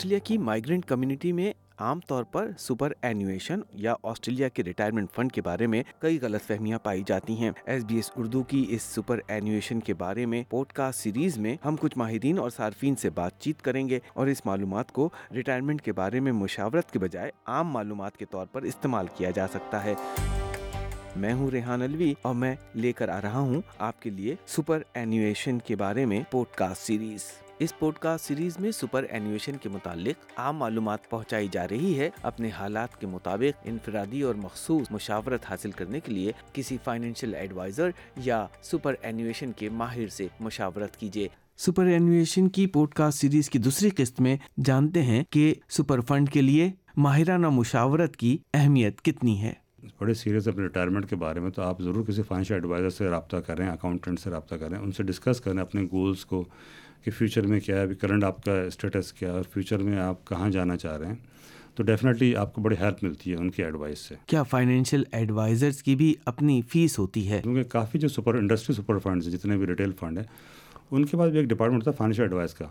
[0.00, 5.32] Australia کی migrant community میں عام طور پر سپر اینویشن یا آسٹریلیا کے ریٹائرمنٹ فنڈ
[5.32, 8.82] کے بارے میں کئی غلط فہمیاں پائی جاتی ہیں۔ ایس بی ایس اردو کی اس
[8.82, 13.10] سپر اینویشن کے بارے میں پوڈ کاسٹ سیریز میں ہم کچھ ماہرین اور صارفین سے
[13.10, 17.30] بات چیت کریں گے اور اس معلومات کو ریٹائرمنٹ کے بارے میں مشاورت کے بجائے
[17.46, 19.94] عام معلومات کے طور پر استعمال کیا جا سکتا ہے۔
[21.16, 24.82] میں ہوں ریحان الوی اور میں لے کر آ رہا ہوں آپ کے لیے سپر
[24.94, 27.22] اینویشن کے بارے میں پوڈ کاسٹ سیریز
[27.60, 32.10] اس پوڈ کاسٹ سیریز میں سپر اینویشن کے متعلق عام معلومات پہنچائی جا رہی ہے
[32.22, 37.90] اپنے حالات کے مطابق انفرادی اور مخصوص مشاورت حاصل کرنے کے لیے کسی فائنینشیل ایڈوائزر
[38.16, 43.58] یا سپر اینویشن کے ماہر سے مشاورت کیجیے سپر اینویشن کی پوڈ کاسٹ سیریز کی
[43.58, 49.42] دوسری قسط میں جانتے ہیں کہ سپر فنڈ کے لیے ماہرانہ مشاورت کی اہمیت کتنی
[49.42, 49.52] ہے۔
[49.98, 53.36] بڑے سیریس اپنے ریٹائرمنٹ کے بارے میں تو آپ ضرور کسی فائنینشیل ایڈوائزر سے رابطہ
[53.36, 56.44] کریں اکاؤنٹنٹ سے رابطہ کریں ان سے ڈسکس کریں اپنے گولس کو
[57.04, 59.98] کہ فیوچر میں کیا ہے؟ ابھی کرنٹ آپ کا اسٹیٹس کیا ہے اور فیوچر میں
[59.98, 61.14] آپ کہاں جانا چاہ رہے ہیں؟
[61.74, 65.82] تو ڈیفینیٹلی آپ کو بڑی ہیلپ ملتی ہے ان کی ایڈوائس سے۔ کیا فائنینشیل ایڈوائزرس
[65.82, 69.66] کی بھی اپنی فیس ہوتی ہے؟ کیونکہ کافی جو سپر انڈسٹری سپر فنڈز جتنے بھی
[69.66, 70.24] ریٹیل فنڈ ہیں
[70.90, 72.66] ان کے پاس بھی ایک ڈپارٹمنٹ ہوتا ہے فائنینشیل ایڈوائز کا۔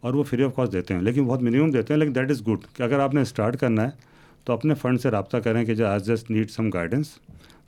[0.00, 2.42] اور وہ فری آف کاسٹ دیتے ہیں لیکن بہت منیمم دیتے ہیں لیکن دیٹ از
[2.48, 3.90] گڈ کہ اگر آپ نے اسٹارٹ کرنا ہے
[4.44, 7.06] تو اپنے فنڈ سے رابطہ کریں کہ جو آج جسٹ نیڈ سم گائیڈنس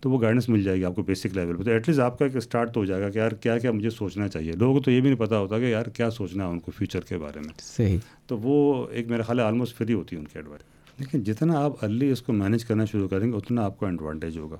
[0.04, 2.18] تو وہ گائیڈنس مل جائے گی آپ کو بیسک لیول پہ۔ تو ایٹ لیسٹ آپ
[2.18, 4.74] کا ایک اسٹارٹ تو ہو جائے گا کہ یار کیا کیا مجھے سوچنا چاہیے۔ لوگوں
[4.74, 7.00] کو تو یہ بھی نہیں پتا ہوتا کہ یار کیا سوچنا ہے ان کو فیوچر
[7.00, 10.26] کے بارے میں۔ صحیح۔ تو وہ ایک میرا خیال ہے آلموسٹ فری ہوتی ہے ان
[10.26, 10.62] کی ایڈوائز
[11.00, 14.38] لیکن جتنا آپ ارلی اس کو مینیج کرنا شروع کریں گے اتنا آپ کو ایڈوانٹیج
[14.38, 14.56] ہوگا۔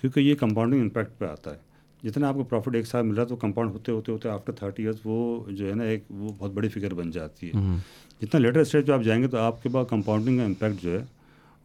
[0.00, 1.58] کیونکہ یہ کمپاؤنڈنگ امپیکٹ پہ آتا ہے۔
[2.04, 4.52] جتنا آپ کو پروفٹ ایک سال مل رہا ہے تو کمپاؤنڈ ہوتے ہوتے ہوتے آفٹر
[4.52, 7.76] تھرٹی ایئرس وہ جو ہے نا ایک وہ بہت بڑی فگر بن جاتی ہے۔
[8.22, 11.00] جتنا لیٹر اسٹیج پہ آپ جائیں گے تو آپ کے پاس کمپاؤنڈنگ کا امپیکٹ جو
[11.00, 11.04] ہے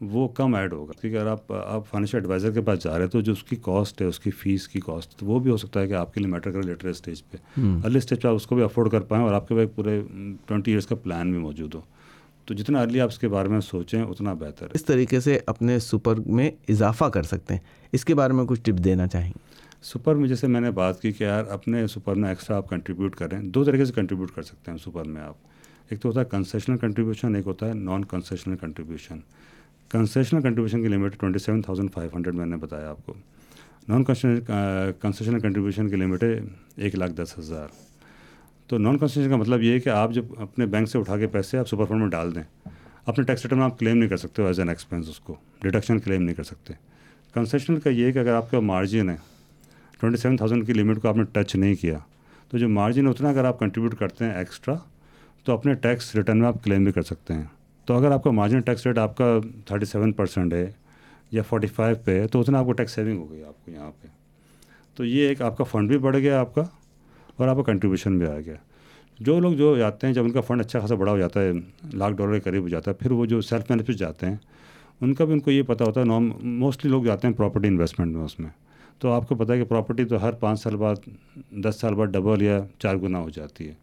[0.01, 3.11] وہ کم ایڈ ہوگا۔ کیونکہ اگر آپ آپ فائنینشیل ایڈوائزر کے پاس جا رہے ہیں
[3.11, 5.57] تو جو اس کی کاسٹ ہے اس کی فیس کی کاسٹ تو وہ بھی ہو
[5.57, 7.37] سکتا ہے کہ آپ کے لیے میٹر کرے لیٹر اسٹیج پہ۔
[7.83, 10.01] ارلی اسٹیج پہ آپ اس کو بھی افورڈ کر پائیں اور آپ کے پاس پورے
[10.45, 11.81] ٹوئنٹی ایئرس کا پلان بھی موجود ہو۔
[12.45, 15.39] تو جتنا ارلی آپ اس کے بارے میں سوچیں اتنا بہتر ہے۔ اس طریقے سے
[15.45, 19.33] اپنے سپر میں اضافہ کر سکتے ہیں۔ اس کے بارے میں کچھ ٹپ دینا چاہیں۔
[19.83, 23.15] سپر میں جیسے میں نے بات کی کہ یار اپنے سپر میں ایکسٹرا آپ کنٹریبیوٹ
[23.15, 25.35] کریں۔ دو طریقے سے کنٹریبیوٹ کر سکتے ہیں سپر میں آپ۔
[25.89, 29.19] ایک تو ہوتا ہے کنسیشنل کنٹریبیوشن ایک ہوتا ہے non concessional contribution
[29.93, 33.13] concessional contribution کی limit twenty seven thousand five hundred میں نے بتایا آپ کو۔
[33.87, 36.39] نان کنسیشنل کنٹریبیوشن کی لمٹ ہے
[36.77, 37.67] ایک لاکھ دس ہزار۔
[38.69, 41.27] تو نان کنسیشن کا مطلب یہ ہے کہ آپ جب اپنے بینک سے اٹھا کے
[41.27, 42.43] پیسے آپ سپر فنڈ میں ڈال دیں،
[43.05, 45.99] اپنے ٹیکس ریٹرن میں آپ کلیم نہیں کر سکتے ایز این ایکسپینس اس کو ڈیڈکشن
[45.99, 46.73] کلیم نہیں کر سکتے۔
[47.35, 49.15] کنسیشنل کا یہ ہے کہ اگر آپ کا مارجن ہے
[49.99, 51.97] ٹوئنٹی سیون تھاؤزینڈ کی لمٹ کو آپ نے ٹچ نہیں کیا،
[52.51, 54.75] تو جو مارجن اتنا اگر آپ کنٹریبیوٹ کرتے ہیں ایکسٹرا
[55.45, 57.43] تو اپنے ٹیکس ریٹرن میں آپ کلیم بھی کر سکتے ہیں۔
[57.85, 60.71] تو اگر آپ کا مارجن ٹیکس ریٹ آپ کا تھرٹی سیون پرسینٹ ہے
[61.31, 63.71] یا فورٹی فائیو پہ ہے، تو اتنا آپ کو ٹیکس سیونگ ہو گئی آپ کو
[63.71, 64.07] یہاں پہ۔
[64.95, 66.63] تو یہ ایک آپ کا فنڈ بھی بڑھ گیا آپ کا
[67.37, 68.55] اور آپ کا کنٹریبیوشن بھی آ گیا۔
[69.19, 71.51] جو لوگ جو جاتے ہیں، جب ان کا فنڈ اچھا خاصا بڑا ہو جاتا ہے،
[71.93, 74.35] لاکھ ڈالر کے قریب ہو جاتا ہے، پھر وہ جو سیلف مینیفٹ جاتے ہیں،
[75.01, 77.67] ان کا بھی ان کو یہ پتہ ہوتا ہے نام موسٹلی لوگ جاتے ہیں پراپرٹی
[77.67, 78.49] انویسٹمنٹ میں اس میں۔
[78.99, 80.95] تو آپ کو پتہ ہے کہ پراپرٹی تو ہر پانچ سال بعد،
[81.51, 83.73] دس سال بعد ڈبل یا چار گنا ہو جاتی ہے۔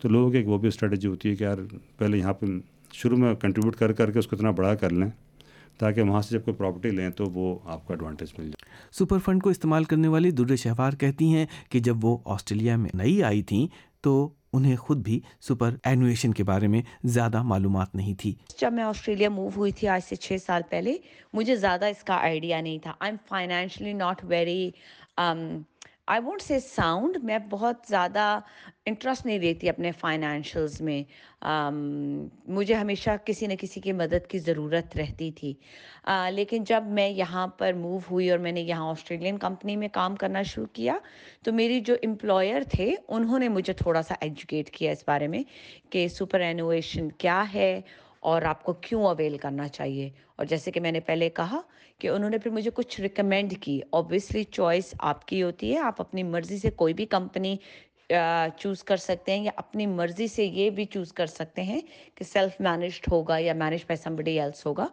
[0.00, 1.58] تو لوگوں کی ایک وہ بھی اسٹریٹجی ہوتی ہے کہ یار
[1.98, 2.46] پہلے یہاں پہ
[2.92, 5.08] شروع میں کنٹریبیوٹ کر کر کے اس کو اتنا بڑا کر لیں
[5.78, 9.18] تاکہ وہاں سے جب کوئی پراپرٹی لیں تو وہ آپ کو ایڈوانٹیج مل جائے۔ سپر
[9.18, 13.22] فنڈ کو استعمال کرنے والی در شہوار کہتی ہیں کہ جب وہ آسٹریلیا میں نئی
[13.22, 13.66] آئی تھیں
[14.00, 18.84] تو انہیں خود بھی سپر اینویشن کے بارے میں زیادہ معلومات نہیں تھی۔ جب میں
[18.84, 20.96] آسٹریلیا موو ہوئی تھی آج سے چھ سال پہلے
[21.32, 24.70] مجھے زیادہ اس کا آئیڈیا نہیں تھا۔ I am financially not very
[26.08, 28.38] I won't say sound میں بہت زیادہ
[28.86, 31.02] انٹرسٹ نہیں دیتی اپنے فائنینشلز میں۔
[32.46, 35.52] مجھے ہمیشہ کسی نہ کسی کی مدد کی ضرورت رہتی تھی۔
[36.30, 40.16] لیکن جب میں یہاں پر موو ہوئی اور میں نے یہاں آسٹریلین کمپنی میں کام
[40.16, 40.96] کرنا شروع کیا،
[41.42, 45.42] تو میری جو امپلائر تھے، انہوں نے مجھے تھوڑا سا ایجوکیٹ کیا اس بارے میں
[45.90, 47.80] کہ سپر اینویشن کیا ہے
[48.28, 51.60] اور آپ کو کیوں اویل کرنا چاہیے؟ اور جیسے کہ میں نے پہلے کہا
[51.98, 56.00] کہ انہوں نے پھر مجھے کچھ ریکمینڈ کی۔ اوبویسلی چوائس آپ کی ہوتی ہے، آپ
[56.00, 57.56] اپنی مرضی سے کوئی بھی کمپنی
[58.56, 61.80] چوز کر سکتے ہیں یا اپنی مرضی سے یہ بھی چوز کر سکتے ہیں
[62.14, 64.86] کہ سیلف مینجڈ ہوگا یا مینج بائی سمبڈی ایلس ہوگا۔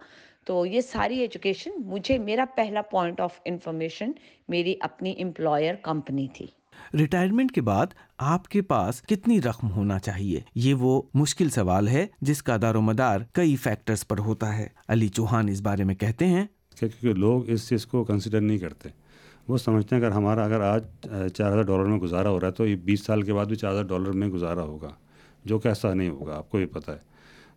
[0.46, 4.12] تو یہ ساری ایجوکیشن مجھے میرا پہلا پوائنٹ آف انفارمیشن
[4.48, 6.46] میری اپنی امپلائر کمپنی تھی۔
[6.94, 12.06] ریٹائرمنٹ کے بعد آپ کے پاس کتنی رقم ہونا چاہیے؟ یہ وہ مشکل سوال ہے
[12.22, 15.96] جس کا دار و مدار کئی فیکٹرز پر ہوتا ہے۔ علی چوہان اس بارے میں
[15.96, 16.46] کہتے ہیں
[16.80, 18.90] کیونکہ لوگ اس چیز کو کنسیڈر نہیں کرتے۔
[19.48, 22.54] وہ سمجھتے ہیں اگر ہمارا اگر آج چار ہزار ڈالر میں گزارا ہو رہا ہے
[22.54, 24.90] تو یہ بیس سال کے بعد بھی چار ہزار ڈالر میں گزارا ہوگا،
[25.46, 26.98] جو کہ ایسا نہیں ہوگا، آپ کو یہ پتہ ہے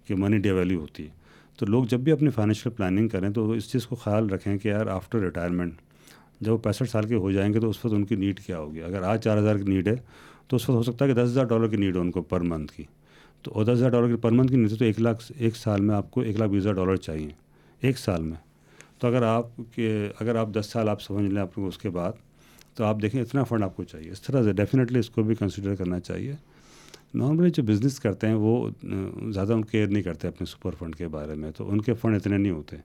[0.07, 1.17] کہ منی ڈے ویلیو ہوتی ہے۔
[1.59, 4.69] تو لوگ جب بھی اپنی فائنینشیل پلاننگ کریں تو اس چیز کو خیال رکھیں کہ
[4.69, 5.81] یار آفٹر ریٹائرمنٹ
[6.41, 8.59] جب وہ پینسٹھ سال کے ہو جائیں گے تو اس وقت ان کی نیڈ کیا
[8.59, 9.95] ہوگی؟ اگر آج چار ہزار کی نیڈ ہے
[10.49, 12.23] تو اس وقت ہو سکتا ہے کہ دس ہزار ڈالر کی نیڈ ہو ان کو
[12.23, 12.85] پر منتھ کی۔
[13.43, 15.95] تو دس ہزار ڈالر کی پر منتھ کی نہیں تو ایک لاکھ، ایک سال میں
[15.95, 17.29] آپ کو ایک لاکھ بیس ہزار ڈالر چاہیے،
[17.81, 18.37] ایک سال میں۔
[18.99, 21.91] تو اگر آپ کے، اگر آپ دس سال آپ سمجھ لیں آپ کو اس کے
[21.91, 22.13] بعد،
[22.75, 25.35] تو آپ دیکھیں اتنا فنڈ آپ کو چاہیے۔ اس طرح سے ڈیفینیٹلی اس کو بھی
[25.35, 26.33] کنسیڈر کرنا چاہیے۔
[27.15, 28.69] نارملی جو بزنس کرتے ہیں وہ
[29.33, 32.15] زیادہ ان کیئر نہیں کرتے اپنے سپر فنڈ کے بارے میں، تو ان کے فنڈ
[32.15, 32.77] اتنے نہیں ہوتے۔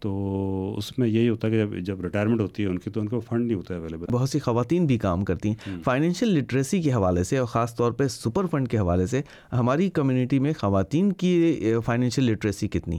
[0.00, 3.00] تو اس میں یہی ہوتا ہے کہ جب جب ریٹائرمنٹ ہوتی ہے ان کی تو
[3.00, 6.28] ان کو فنڈ نہیں ہوتا ہے اویلیبل بہت سی خواتین بھی کام کرتی ہیں فائنینشیل
[6.28, 9.22] لٹریسی کے حوالے سے اور خاص طور پہ سپر فنڈ کے حوالے سے
[9.52, 12.98] ہماری کمیونٹی میں خواتین کی فائنینشیل لٹریسی کتنی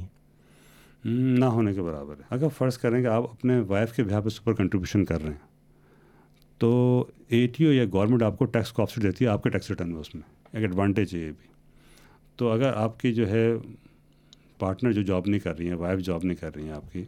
[1.06, 4.30] نہ ہونے کے برابر ہے۔ اگر فرض کریں کہ آپ اپنے وائف کے بیاہ پہ
[4.30, 5.48] سپر کنٹریبیوشن کر رہے ہیں
[6.58, 9.50] تو اے ٹی او یا گورنمنٹ آپ کو ٹیکس کو آفسٹ دیتی ہے آپ کے
[9.50, 10.24] ٹیکس ریٹرن میں اس میں
[10.54, 11.48] ایک ایڈوانٹیج ہے یہ بھی۔
[12.36, 13.54] تو اگر آپ کی جو ہے
[14.60, 17.04] پارٹنر جو جاب نہیں کر رہی ہیں وائف جاب نہیں کر رہی ہیں آپ کی،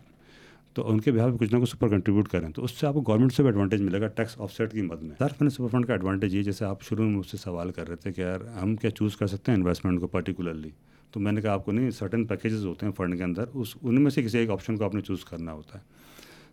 [0.74, 3.02] تو ان کے بہار کچھ نہ کچھ سپر کنٹریبیوٹ کریں، تو اس سے آپ کو
[3.08, 5.68] گورنمنٹ سے بھی ایڈوانٹیج ملے گا ٹیکس آف سیٹ کی مد میں۔ سر فنڈ سپر
[5.68, 8.22] فنڈ کا ایڈوانٹیج یہ جیسے آپ شروع میں مجھ سے سوال کر رہے تھے کہ
[8.22, 10.70] یار ہم کیا چوز کر سکتے ہیں انویسٹمنٹ کو پرٹیکولرلی
[11.14, 13.76] تو میں نے کہا آپ کو نہیں سرٹن پیکیجز ہوتے ہیں فنڈ کے اندر، اس
[13.82, 15.84] ان میں سے کسی ایک آپشن کو آپ نے چوز کرنا ہوتا ہے۔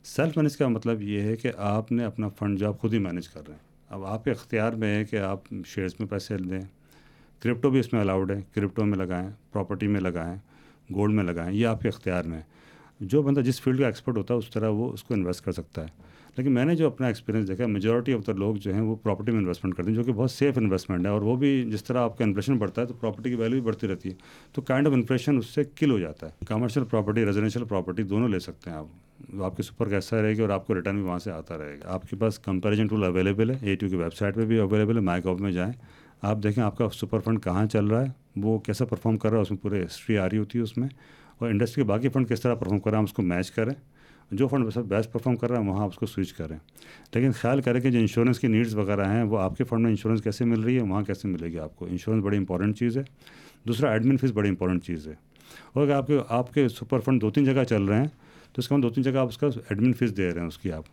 [0.04, 2.98] سیلف مینیج کا مطلب یہ ہے کہ آپ نے اپنا فنڈ جو آپ خود ہی
[2.98, 6.36] مینیج کر رہے ہیں۔ اب آپ کے اختیار میں ہے کہ آپ شیئرس میں پیسے
[6.38, 6.60] دیں
[7.42, 10.36] کرپٹو بھی اس میں الاؤڈ ہے کرپٹو میں لگائیں پراپرٹی میں لگائیں۔
[10.94, 12.40] گولڈ میں لگائیں، یہ آپ کے اختیار میں
[13.00, 15.52] جو بندہ جس فیلڈ کا ایکسپرٹ ہوتا ہے، اس طرح وہ اس کو انویسٹ کر
[15.52, 18.75] سکتا ہے۔ لیکن میں نے جو اپنا ایکسپیرینس دیکھا ہے میجورٹی آف دا لوگ جو
[18.75, 21.37] ہیں وہ پراپرٹی میں انویسٹمنٹ کرتے ہیں، جو کہ بہت سیف انویسٹمنٹ ہے اور وہ
[21.37, 24.08] بھی جس طرح آپ کا انفلیشن بڑھتا ہے، تو پراپرٹی کی ویلیو بھی بڑھتی رہتی
[24.08, 24.14] ہے۔
[24.52, 28.29] تو کائنڈ آف انفلیشن اس سے کل ہو جاتا ہے۔ کمرشل پراپرٹی ریزیڈینشیل پراپرٹی دونوں
[28.29, 28.87] لے سکتے ہیں آپ۔
[29.43, 31.76] آپ کی سپر کیسا رہے گی اور آپ کو ریٹرن بھی وہاں سے آتا رہے
[31.85, 34.58] گا۔ آپ کے پاس کمپیریزن ٹول اویلیبل ہے اے ٹی کی ویب سائٹ پہ بھی
[34.58, 35.73] اویلیبل ہے مائی گاؤ میں جائیں۔
[36.22, 38.06] آپ دیکھیں آپ کا سپر فنڈ کہاں چل رہا ہے،
[38.36, 40.78] وہ کیسا پرفارم کر رہا ہے، اس میں پورے ہسٹری آ رہی ہوتی ہے اس
[40.78, 40.88] میں۔
[41.38, 43.50] اور انڈسٹری کے باقی فنڈ کس طرح پرفارم کر رہا ہے ہم اس کو میچ
[43.50, 43.74] کریں۔
[44.30, 46.58] جو فنڈ بیسٹ پرفارم کر رہا ہے، وہاں آپ اس کو سوئچ کریں۔
[47.14, 49.90] لیکن خیال کریں کہ جو انشورنس کی نیڈس وغیرہ ہیں، وہ آپ کے فنڈ میں
[49.90, 52.98] انشورنس کیسے مل رہی ہے، وہاں کیسے ملے گی آپ کو۔ انشورنس بڑی امپورٹنٹ چیز
[52.98, 53.02] ہے۔
[53.66, 55.14] دوسرا ایڈمن فیس بڑی امپورٹنٹ چیز ہے۔
[55.72, 58.08] اور اگر آپ کے آپ کے سپر فنڈ دو تین جگہ چل رہے ہیں،
[58.52, 60.58] تو اس کا دو تین جگہ آپ اس کا ایڈمن فیس دے رہے ہیں اس
[60.58, 60.84] کی آپ۔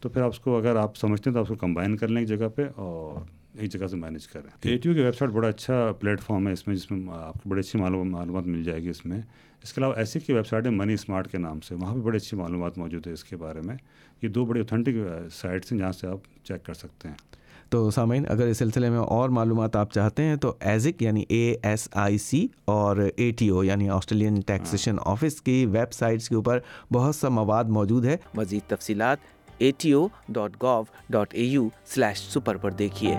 [0.00, 2.08] تو پھر آپ اس کو اگر آپ سمجھتے ہیں، تو آپ اس کو کمبائن کر
[2.08, 5.16] لیں ایک جگہ پہ اور ایک جگہ سے مینیج کریں۔ اے ٹی یو کی ویب
[5.16, 8.46] سائٹ بڑا اچھا پلیٹ فارم ہے اس میں جس میں آپ کو بڑی اچھی معلومات
[8.46, 9.20] مل جائے گی اس میں۔
[9.62, 12.02] اس کے علاوہ ایسی کی ویب سائٹ ہے منی اسمارٹ کے نام سے وہاں بھی
[12.02, 13.76] بڑی اچھی معلومات موجود ہے اس کے بارے میں۔
[14.22, 14.94] یہ دو بڑی اوتھینٹک
[15.32, 17.14] سائٹس ہیں جہاں سے آپ چیک کر سکتے ہیں۔
[17.68, 21.56] تو سامعین اگر اس سلسلے میں اور معلومات آپ چاہتے ہیں تو ایزک یعنی اے
[21.62, 26.34] ایس آئی سی اور اے ٹی او یعنی آسٹریلین ٹیکسیشن آفس کی ویب سائٹس کے
[26.34, 26.58] اوپر
[26.92, 29.18] بہت سا مواد موجود ہے۔ مزید تفصیلات
[29.58, 33.16] A T O dot gov dot A U slash super پر دیکھیے۔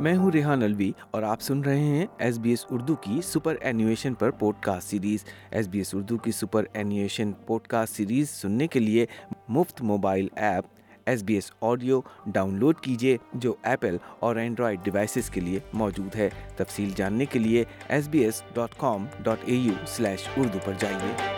[0.00, 3.56] میں ہوں ریحان الوی اور آپ سن رہے ہیں ایس بی ایس اردو کی سپر
[3.60, 4.30] اینیویشن پر
[4.60, 5.24] podcast series.
[5.50, 9.06] S B S Urdu کی superannuation podcast series سننے کے لیے
[9.48, 10.64] مفت mobile app
[11.06, 12.00] S B S audio
[12.58, 17.64] download کیجیے، جو ایپل اور اینڈرائڈ ڈیوائسیز کے لیے موجود ہے۔ تفصیل جاننے کے لیے
[17.88, 21.33] S B S dot com dot A U slash Urdu پر جائیے۔